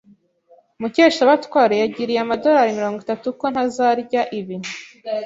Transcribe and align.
Mukeshabatware 0.81 1.73
yangiriye 1.81 2.19
amadorari 2.21 2.77
mirongo 2.79 2.99
itatu 3.05 3.27
ko 3.39 3.45
ntazarya 3.53 4.21
ibi. 4.39 4.55